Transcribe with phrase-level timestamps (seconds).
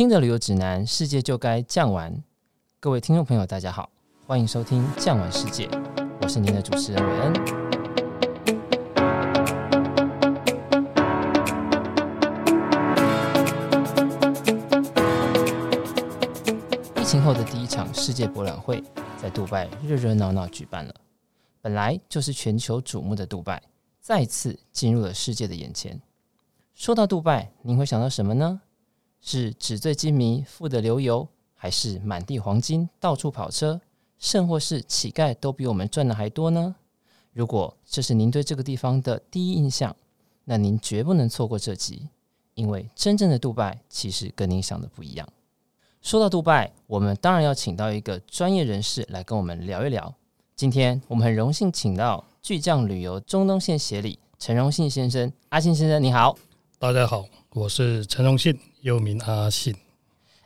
[0.00, 2.24] 听着旅游指南，世界就该酱玩。
[2.80, 3.90] 各位听众朋友，大家好，
[4.26, 5.66] 欢迎收听《酱玩世界》，
[6.22, 7.34] 我是您的主持人韦恩。
[16.96, 18.82] 疫情后的第一场世界博览会
[19.20, 20.94] 在杜拜热热闹闹举办了，
[21.60, 23.62] 本来就是全球瞩目的杜拜，
[24.00, 26.00] 再次进入了世界的眼前。
[26.74, 28.62] 说到杜拜，您会想到什么呢？
[29.20, 33.80] 是纸醉金迷、富得流油，还是满地黄金、到处跑车，
[34.18, 36.74] 甚或是乞丐都比我们赚的还多呢？
[37.32, 39.94] 如果这是您对这个地方的第一印象，
[40.44, 42.08] 那您绝不能错过这集，
[42.54, 45.28] 因为真正的杜拜其实跟您想的不一样。
[46.02, 50.12] 说到杜拜，我们当然要请到一个专业人士来跟我们聊一聊。
[50.56, 56.36] 今天我们很荣幸请到巨匠旅游中东线协理陈荣信先生，阿信先生你好，
[56.80, 58.58] 大家好，我是陈荣信。
[58.80, 59.76] 又名阿信，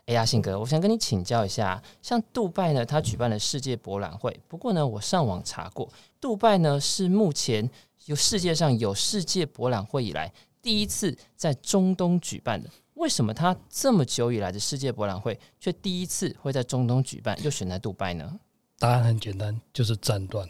[0.05, 4.37] 哎呀，信哥，我想跟你请教一下，像杜拜呢，它举办了世界博览会。
[4.49, 7.69] 不过呢，我上网查过，杜拜呢是目前
[8.07, 10.29] 有世界上有世界博览会以来
[10.61, 12.69] 第一次在中东举办的。
[12.95, 18.37] 为什么他这么久以来的世界博览会却第一次会在中东举办，又选在杜拜呢？
[18.77, 20.45] 答案很简单，就是战乱。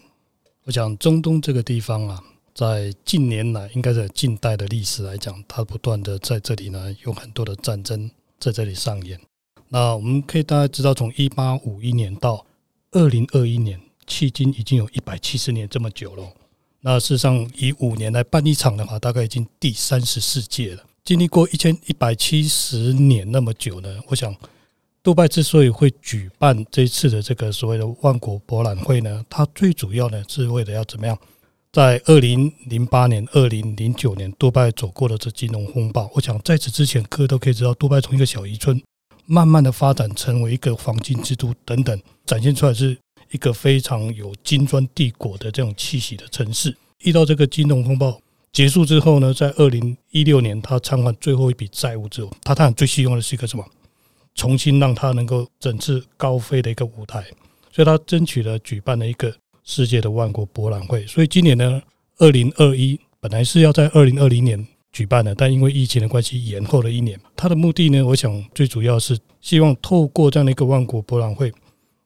[0.64, 2.24] 我想中东这个地方啊。
[2.56, 9.20] 在近年来，应该在近代的历史来讲，它不断的在这里呢，有很多的战争在这里上演。
[9.68, 12.46] 那我们可以大概知道，从一八五一年到
[12.92, 16.24] 二零二一年，迄今已经有一百七十年这么久了。
[16.80, 20.84] 那事实上，以五年来办一场的话，大概已经第三十四届了。
[21.04, 24.34] 经历过一千一百七十年那么久呢，我想，
[25.04, 31.20] 杜拜之所以会举办这一次的这个所谓的万国博览会呢，它最主要呢是为了要怎么样？
[31.76, 36.10] 在二零零八年、二零零九年，杜拜走过了这金融风暴。
[36.14, 38.82] 我想在此之前，各位都可以知道，杜拜从一个小渔村，
[39.26, 42.98] 慢慢的发展成为一个黄金之都等等，展现出来是
[43.32, 46.74] 一个非常有金砖帝国的这种气息的城市。
[47.00, 48.18] 遇到这个金融风暴
[48.54, 53.66] 结束之后呢，在二零一六年，他偿还最后一笔债务之后，他当然最希望的是一个什么？
[54.34, 57.22] 重新让他能够展翅高飞的一个舞台，
[57.70, 59.36] 所以他争取了举办了一个。
[59.66, 61.82] 世界的万国博览会，所以今年呢，
[62.20, 67.20] 二零二一本来是要在二零二零年举办的，但因为疫情的关系延后了一年。
[67.36, 71.52] 它的目的呢，我想最主要是希望透过这样的一个万国博览会，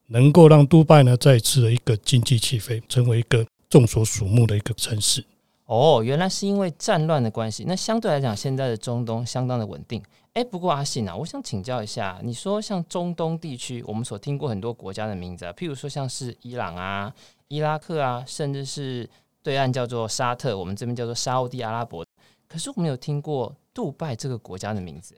[0.08, 5.24] 能够让杜拜呢再次的一个经济起飞，成为一个众所瞩目的一个城市。
[5.66, 7.66] 哦，原来是因为战乱的关系。
[7.68, 10.02] 那相对来讲，现在的中东相当的稳定。
[10.34, 17.14] 哎，不过阿信啊，我想请教一下，你说像中东地区，我们所听过很多国家的名字啊，譬如说像是伊朗啊。
[17.50, 19.10] 伊拉克啊，甚至是
[19.42, 22.06] 对岸叫做沙特，我们这边叫做沙乌地阿拉伯。
[22.48, 25.16] 可是我没有听过杜拜这个国家的名字。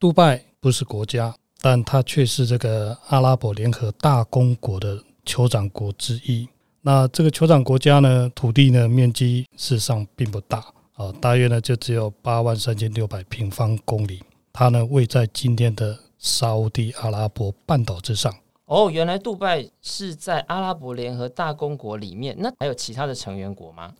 [0.00, 6.48] 杜拜不是国家，但它却是这个阿拉伯联合大公国的酋长国之一。
[6.80, 10.58] 那这个酋长国家呢，土地呢面积事实上并不大
[10.94, 14.20] 啊，大约呢就只有八万三千六百平方公里。
[14.52, 18.34] 它呢位在今天的沙乌地阿拉伯半岛之上。
[18.68, 23.94] 哦，原来杜拜是在阿拉伯联合大公国里面，那还有其他的成员国吗？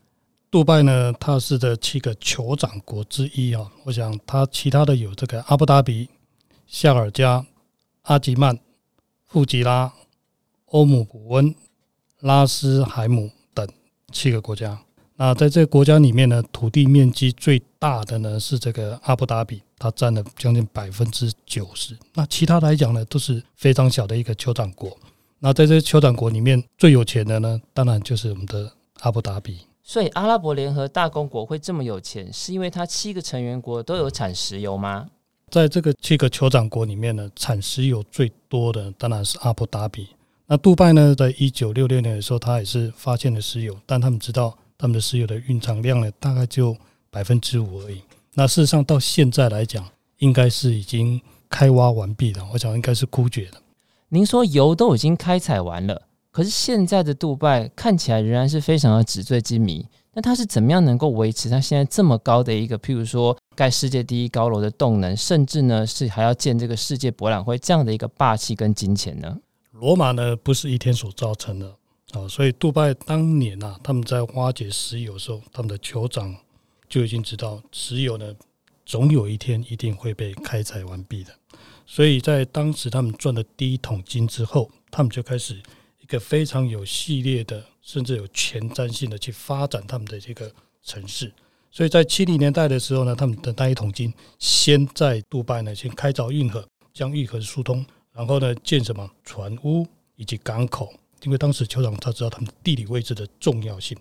[0.51, 3.67] 杜拜呢，它是这七个酋长国之一啊。
[3.85, 6.11] 我想它其他的有这个阿布达比、
[6.67, 7.47] 夏尔加、
[8.03, 8.59] 阿吉曼、
[9.27, 9.91] 富吉拉、
[10.67, 11.55] 欧姆古温、
[12.21, 13.67] 拉斯海姆等
[14.13, 14.79] 七个国家。
[15.17, 21.97] 那在这个国家里面呢，土地面积最大的呢是这个阿布达比，它占了将近百分之九十。
[22.15, 24.97] 那其他来讲呢，都是非常小的一个酋长国。
[25.39, 29.61] 那在这些酋长国里面，最有钱的呢，当然就是我们的阿布达比。
[29.83, 35.07] 所以阿拉伯联合大公国会这么有钱，是因为它七个成员国都有产石油吗？
[35.51, 40.09] 在这个七个酋长国里面呢，产石油最多的当然是阿布达比。
[40.47, 44.57] 那杜拜呢，在一九六六年的时候，它也是发现了石油，但他们知道。
[44.81, 46.77] 他们的石油的蕴藏量呢，大概就
[47.11, 48.01] 百分之五而已。
[48.39, 49.85] 那事实上到现在来讲，
[50.19, 51.21] 应该是已经
[51.51, 52.49] 开挖完毕了。
[52.53, 53.61] 我想应该是枯竭了。
[54.11, 59.85] 您说油都已经开采完了，可是现在的杜拜看起来仍然是非常的纸醉金迷。
[60.13, 69.37] 那它是怎么样能够维持它现在这么高的一个，譬如说盖世界第一高楼的动能，甚至呢是还要建这个世界博览会这样的一个霸气跟金钱呢？
[69.73, 71.75] 罗马呢不是一天所造成的。
[72.13, 76.33] 啊，所以杜拜当年啊，他们在挖掘石油的时候，他们的酋长
[76.89, 78.35] 就已经知道石油呢，
[78.87, 81.33] 总有一天一定会被开采完毕的。
[81.87, 85.61] 所以在当时他们赚了第一桶金之后，他们就开始
[86.01, 90.53] 一个非常有系列的，甚至有前瞻性的去发展他们的这个
[90.83, 91.33] 城市。
[91.71, 99.87] 所以在七零年代的时候呢，他们的那一桶金先在杜拜呢先开凿运河，将运河疏通，然后呢建什么船坞
[100.17, 100.93] 以及港口，
[101.23, 103.97] 因为当时酋长他知道他们地理位置的重要性，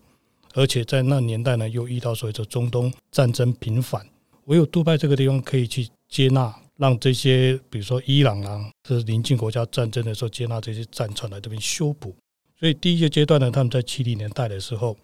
[0.54, 4.06] 而且在那年代呢又遇到所谓的中东战争频繁，
[4.46, 12.16] 唯有杜拜这个地方可以去接纳，让这些比如说伊朗啊，这是邻近国家战争的时候接纳这些战船来这边修补。
[12.60, 14.98] 所以第一个阶段呢，他们在七零年代的时候，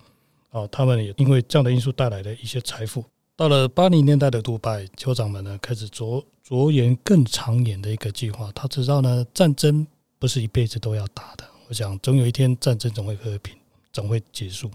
[0.51, 3.03] 哦，他们也因为这样的因素带来的一些财富。
[3.35, 8.51] 到了八零年代的杜拜，酋长们呢开始着着眼更长远的一个计划。
[8.53, 9.85] 他知道呢，战争
[10.17, 11.43] 不是一辈子都要打的。
[11.67, 13.55] 我想，总有一天战争总会和平，
[13.91, 14.69] 总会结束。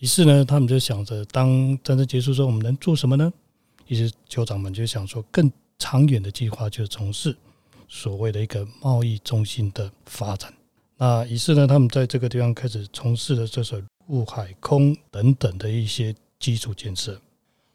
[0.00, 1.48] 于是呢，他们就想着，当
[1.84, 3.32] 战争结束之后，我们能做什么呢？
[3.86, 7.36] 于是酋长们就想说，更长远的计划，就是从事
[7.86, 10.52] 所谓的一个贸易中心的发展。
[10.96, 17.20] 那于是呢，他们在这个地方开始从事了这种陆海空等等的一些基础建设。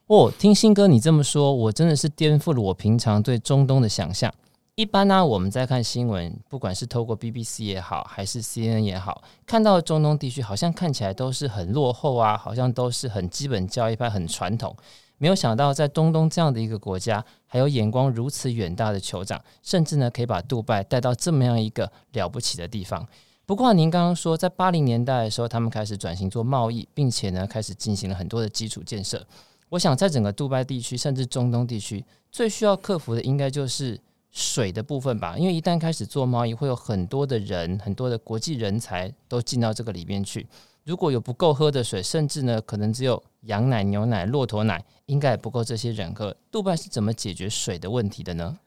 [0.06, 4.32] 哦，听新哥你这么说，我真的是颠覆了我平常对中东的想象。
[4.76, 14.76] 一般呢、我们在看新闻，不管是透过 BBC 也好，还是 CNN 也好，看到中东地区好像看起来都是很落后啊，好像都是很基本教义派、很传统。
[15.16, 23.08] 没有想到，在中东这样的一个国家，还有眼光如此远大的酋长，甚至呢可以把杜拜带到这么样一个了不起的地方。
[23.46, 29.26] 不过，您刚刚说，在八零年代的时候，他们开始转型做贸易，并且呢开始进行了很多的基础建设。
[29.70, 33.98] 我想，在整个杜拜地区，甚至中东地区，最需要克服的应该就是
[34.36, 35.38] 水的部分吧。
[35.38, 40.46] 因为一旦开始做贸易，会有很多的人、很多的国际人才都进到这个里面去。
[40.84, 46.36] 如果有不够喝的水，甚至呢，可能只有羊奶、牛奶、骆驼奶，应该也不够这些人喝。
[46.50, 48.58] 杜拜是怎么解决水的问题的呢？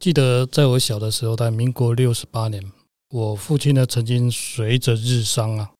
[0.00, 2.62] 记得在我小的时候，在民国六十八年，
[3.10, 5.70] 我父亲呢曾经随着日商啊，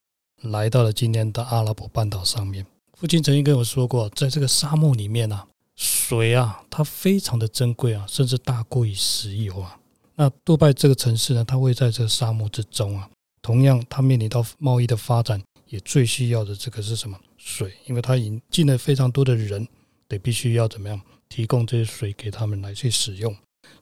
[0.41, 2.65] 来到了今天的阿拉伯半岛上面。
[2.97, 5.47] 父亲曾经跟我说过，在这个沙漠里面啊，
[5.79, 9.79] 水啊，它非常的珍贵啊，甚至大过于石油啊。
[10.15, 13.09] 那杜拜这个城市呢，它位在这个沙漠之中啊，
[13.41, 15.41] 同样它面临到贸易的发展。
[15.67, 17.71] 也最需要的这个是什么水？
[17.85, 19.67] 因为它引进了非常多的人，
[20.07, 20.99] 得必须要怎么样
[21.29, 23.33] 提供这些水给他们来去使用。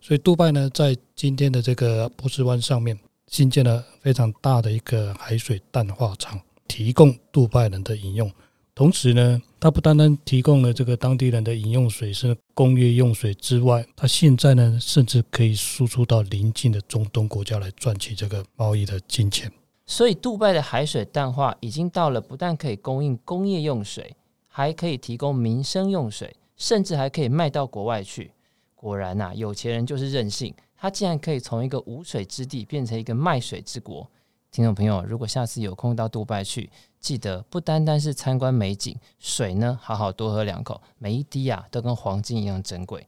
[0.01, 8.29] 所以，杜拜呢，在今天的这个波斯湾上面新建了非常大的一个海水淡化厂，提供杜拜人的饮用。
[8.77, 19.51] 同时呢，它不单单提供了这个当地人的饮用水是工业用水之外，它现在呢，甚至可以输出到邻近的中东国家来赚取这个贸易的金钱。
[19.88, 24.15] 所以，杜拜的海水淡化已经到了不但可以供应工业用水，
[24.47, 28.29] 还可以提供民生用水，甚至还可以卖到国外去。
[28.75, 34.07] 果然呐、啊，有钱人就是任性，他竟然可以从一个无水之地变成一个卖水之国。
[34.51, 43.05] 听众朋友，如果下次有空到杜拜去，记得不单单是参观美景，水呢，好好多喝两口，每一滴啊都跟黄金一样珍贵。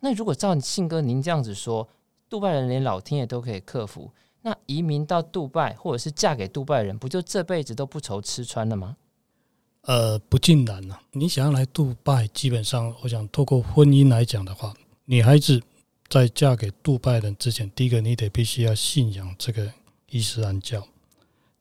[0.00, 1.88] 那如果照信哥您这样子说，
[2.28, 4.10] 杜拜人连老天爷都可以克服。
[4.42, 8.96] 那移民到杜拜，或者是嫁给杜拜人，不就这辈子都不愁吃穿了吗？
[9.82, 10.98] 呃，不尽然呐。
[11.12, 14.72] 你想要来杜拜，基本上，我想透过婚姻来讲的话，
[15.04, 15.60] 女孩子
[16.08, 19.70] 在嫁给杜拜人之前，第一个你得必须要信仰这个
[20.10, 20.86] 伊斯兰教，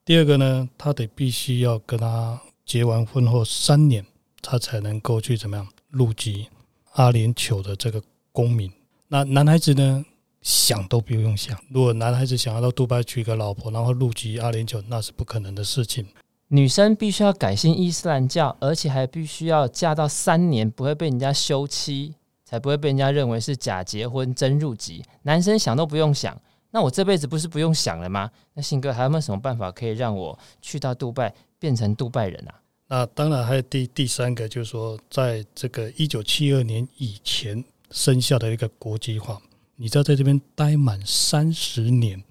[0.03, 4.05] 第二个呢，他得必须要跟他结完婚后三年，
[4.41, 6.47] 他才能够去怎么样入籍
[6.93, 8.01] 阿联酋的这个
[8.31, 8.71] 公民。
[9.07, 10.05] 那男孩子呢？
[10.41, 16.07] 想都不用想，如果男孩子想要到杜拜娶个老婆，然后入籍阿联酋，那是不可能的事情。
[16.47, 22.15] 女生必须要改信伊斯兰教，而且还必须要嫁到三年，不会被人家休妻，
[22.45, 25.03] 才不会被人家认为是假结婚真入籍。
[25.23, 26.41] 男生想都不用想，
[26.71, 28.29] 那我这辈子不是不用想了吗？
[28.53, 32.61] 那信哥还有没有什么办法可以让我去到杜拜变成杜拜人啊？
[32.87, 39.39] 那当然还有第第三个，就是说，在这个一九七二年以前生效的一个国际化。
[39.75, 42.21] 你只要在这边待满三十年，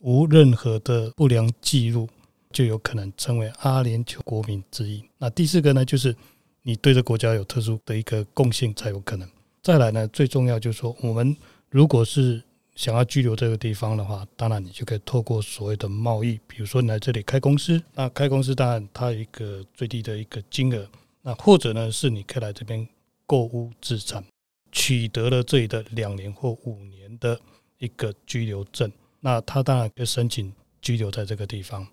[0.00, 2.08] 无任何的不良记录，
[2.52, 5.02] 就有可能成为阿联酋国民之一。
[5.18, 6.14] 那第四个呢，就是
[6.62, 9.28] 你对这国家有特殊的一个贡献才有可能。
[9.62, 11.36] 再来呢，最重要就是说，我们
[11.68, 12.42] 如果是
[12.78, 20.88] 想要居留这个地方的话，当然你就可以透过所谓的贸易，比如说你来这里开公司，那开公司当然它有一个最低的一个金额，
[21.22, 22.86] 那或者呢是你可以来这边
[23.26, 24.24] 购物置产。
[24.70, 27.40] 取得了这里的两年或五年的
[27.78, 31.84] 一个居留证，那他当然可以申请居留在这个地方。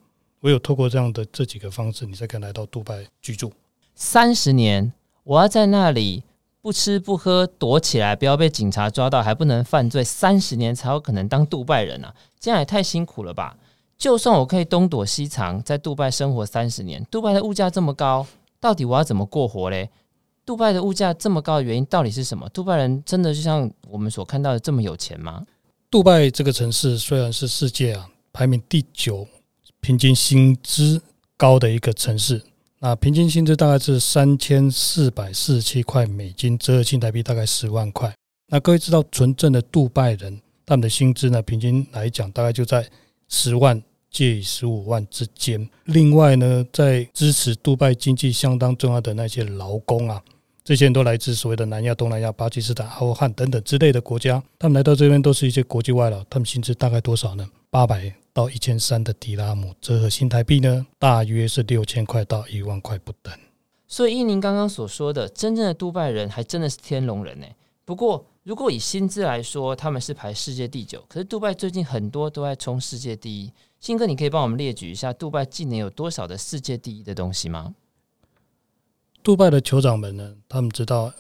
[0.42, 3.52] 唯有透过这样的这几个方式，你才可以来到杜拜居住。
[3.96, 6.22] 三十年，我要在那里
[6.66, 12.12] 不吃不喝，躲起来，不要被警察抓到，还不能犯罪，三十年才有可能当杜拜人啊！
[12.40, 13.56] 这样也太辛苦了吧？
[14.00, 18.26] 就算我可以东躲西藏，在杜拜生活三十年，杜拜的物价这么高，
[18.60, 19.88] 到底我要怎么过活嘞？
[20.44, 22.50] 杜拜的物价这么高的原因到底是什么？
[22.50, 25.46] 杜拜人真的就像我们所看到的这么有钱吗？
[25.92, 29.28] 杜拜这个城市虽然是世界啊排名第九，
[29.82, 31.00] 平均薪资
[31.38, 32.42] 高的一个城市，
[32.80, 38.14] 那平均薪资大概是三千四百四十七块美金，折合新台币大概十万块。
[38.48, 42.88] 那各位知道，纯正的杜拜人他们的薪资呢，平均来讲大概就在
[43.28, 45.68] 十万介于十五万之间。
[45.86, 50.22] 另外呢，在支持杜拜经济相当重要的那些劳工啊。
[50.66, 57.48] 这些人都来自所谓的南亚、东南亚、巴基斯坦、阿富汗等等之类的国家，他们来到这边都是一些国际外劳，他们薪资大概多少呢？
[57.70, 63.32] 八百到一千三的迪拉姆，折合新台币呢，大约是六千块到一万块不等。
[63.88, 67.46] 所以，依您刚刚所说的，真正的杜拜人还真的是天龙人呢。
[67.86, 73.54] 不过，如果以薪资来说，他们是排世界第九，可是杜拜最近很多都在冲世界第一。
[73.80, 77.76] 信哥，你可以帮我们列举一下杜拜近年有多少的世界第一的东西吗？
[79.26, 81.12] 杜拜的酋长们呢，他们知道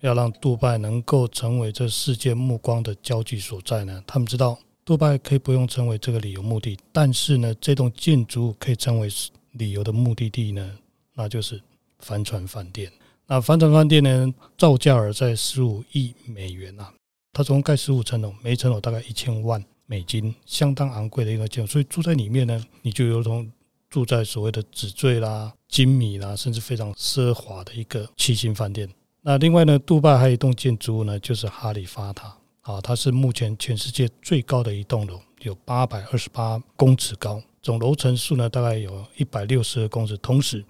[0.00, 4.02] 要让杜拜能够成为这世界目光的焦距所在呢。
[4.08, 9.08] 他们知道杜拜可以不用成为这个旅游目的，但是呢，这栋建筑物可以成为
[9.52, 10.68] 旅游的目的地呢，
[11.14, 11.62] 那就是
[12.00, 12.90] 帆船饭店。
[13.28, 16.92] 那帆船饭店呢，造价而在十五亿美元啊，
[17.32, 21.70] 它总共盖十五层楼，每层楼大概一千万美金，相当昂贵的一个建筑。
[21.74, 23.48] 所以住在里面呢，你就如同。
[23.90, 28.88] 住在所谓的纸醉啦、精米啦，甚至非常奢华的一个七星饭店。
[29.22, 40.16] 那另外呢，杜拜还有一栋建筑物呢，就是哈利法塔啊，它是目前全世界最高的一栋楼，有八百二十八公尺高，总楼层数呢大概有一百六十二公尺。
[40.18, 40.64] 同时，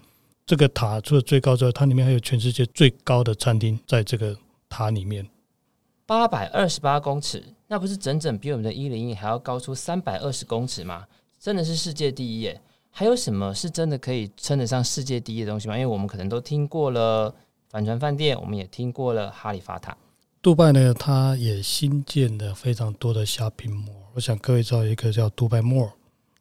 [0.46, 4.34] 这个塔除了最高之外，它里面还有全世界最高的餐厅，在这个
[4.70, 5.28] 塔里面。
[6.06, 11.04] 八百二十八公尺，那不是整整比我们的一零一还要高出三百二十公尺吗？
[11.38, 12.58] 真的是世界第一耶！
[12.96, 15.76] 还有什么是真的可以称得上世界第一的东西吗？
[15.76, 17.34] 因为我们可能都听过了
[17.68, 19.96] 帆船饭店，我们也听过了哈利法塔。
[20.40, 24.04] 杜拜呢，它也新建了非常多的 shopping mall。
[24.14, 25.90] 我想各位知道一个叫杜拜 Mall，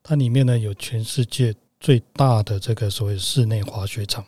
[0.03, 4.23] 它里面呢有全世界最大的这个所谓室内滑雪场。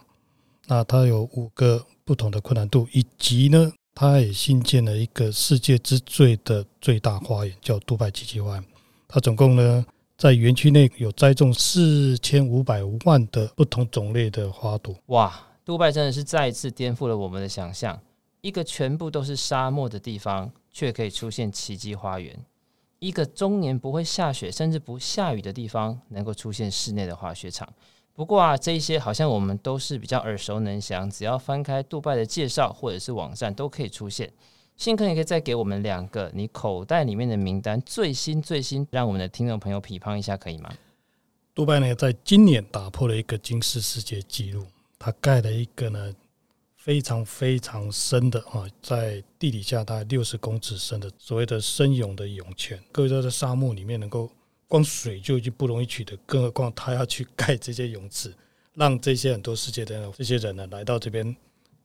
[0.65, 8.65] 那它有五个不同的困难度，以及呢，它也新建了一个世界之最的最大花园，叫杜拜奇迹花园。
[9.07, 9.85] 它总共呢。
[10.17, 14.95] 在园区内有栽种四千五百万的不同种类的花朵。
[15.07, 17.99] 哇，杜拜真的是再一次颠覆了我们的想象。
[18.39, 22.33] 一个全部都是沙漠的地方，却可以出现奇迹花园；
[22.99, 27.67] 一个终年不会下雪，甚至不下雨的地方，能够出现室内的滑雪场。
[28.13, 34.31] 不过啊，这一些好像我们都是比较耳熟能详，只要翻开杜拜的介绍或者是网站，都可以出现。
[34.77, 40.73] 信哥，你可以再给我们两个你口袋里面的名单，最新最新，让我们的听众朋友批判一下，可以吗？
[41.53, 44.65] 杜拜呢，在今年打破了一个金氏世界纪录，
[44.99, 46.13] 它盖了一个呢
[46.75, 52.77] 非常非常深的啊，在地底下大概六十公尺深的所谓的深涌的涌泉。
[52.91, 54.29] 各位知道，在沙漠里面能够
[54.67, 58.35] 光水就已经不容易取得，更何况他要去盖这些泳池，
[58.73, 61.33] 让这些很多世界的这些人呢来到这边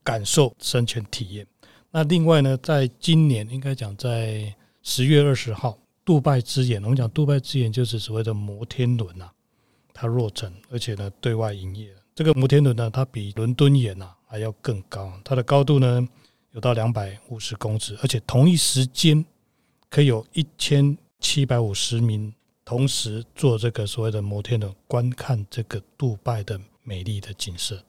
[0.02, 1.46] 感受深泉体验。
[1.92, 9.28] 那另外呢，在今年应该讲在十月二十号，杜拜之眼，我们讲杜拜之眼就是所谓的摩天轮呐，
[9.92, 11.88] 它落成，而且呢对外营业。
[12.14, 16.08] 这个摩天轮呢，它比伦敦眼呐还要更高，它的高度呢
[16.52, 19.24] 有到两百五十公尺，而且同一时间
[19.88, 22.32] 可以有一千七百五十名
[22.64, 27.82] 同时坐这个所谓的摩天轮观看这个杜拜的美丽的景色。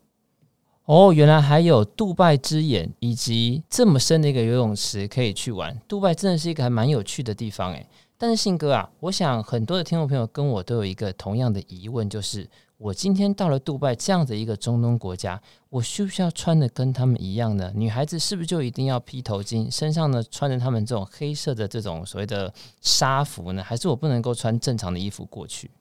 [0.94, 5.74] 哦，原来还有杜拜之眼，以及这么深的一个游泳池可以去玩。
[5.88, 7.88] 杜拜真的是一个还蛮有趣的地方诶。
[8.18, 12.46] 但是信哥啊，我想很多的听众朋友跟我都有一个同样的疑问，就是
[12.78, 17.72] 我今天到了杜拜这样的一个中东国家，我需不需要穿的跟他们一样呢？
[17.74, 23.64] 女孩子是不是就一定要披头巾，身上呢穿着他们这种黑色的这种所谓的纱服呢？
[23.64, 25.72] 还是我不能够穿正常的衣服过去？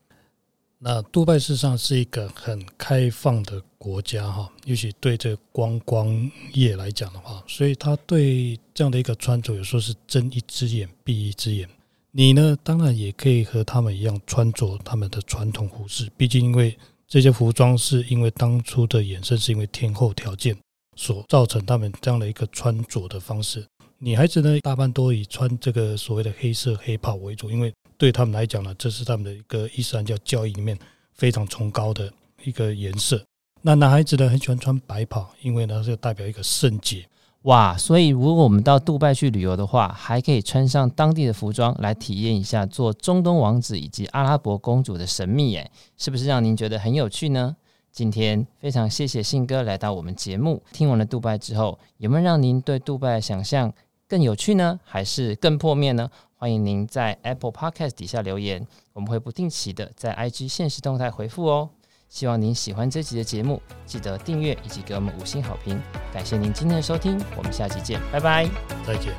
[0.83, 6.09] 那杜拜事实上是一个很开放的国家哈，尤其对这观光
[6.55, 11.69] 业来讲的话，所以他对这样的一个穿着，有时候是睁一只眼闭一只眼。
[12.13, 16.75] 你呢，当然也可以和他们一样穿着他们的传统服饰，毕竟因为
[17.07, 20.57] 这些服装是因为当初的衍生，是因为天候条件
[20.97, 23.63] 所造成他们这样的一个穿着的方式。
[23.99, 27.71] 女孩子呢，大半都以穿这个所谓的黑色黑袍为主，因为
[28.01, 30.77] 对他们来讲呢，这是他们的一个伊斯兰教教义里面
[31.13, 32.11] 非常崇高的
[32.43, 33.23] 一个颜色。
[33.61, 37.05] 那男孩子呢，很喜欢穿白袍，因为呢，是代表一个圣洁。
[37.43, 47.55] 哇，所以如果我们到杜拜去旅游的话，还可以穿上当地的服装来体验一下做中东王子以及阿拉伯公主的神秘，哎，是不是让您觉得很有趣呢？
[47.93, 53.71] 今天非常谢谢信哥来到我们节目，听完了杜拜之后，有没有让您对杜拜的想象
[54.09, 56.11] 更有趣呢，还是更破灭呢？
[56.41, 61.69] 欢迎您在 Apple Podcast 底下留言，我们会不定期的在 IG 限时动态回复哦。
[62.09, 65.79] 希望您喜欢这集的节目，记得订阅以及给我们五星好评。
[66.15, 68.49] 感谢您今天的收听，我们下期见，拜拜，
[68.87, 69.13] 再见。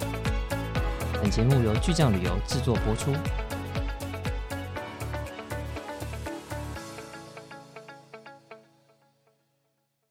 [1.21, 3.13] 本节目由巨匠旅游制作播出。